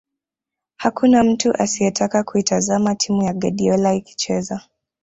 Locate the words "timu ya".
2.95-3.33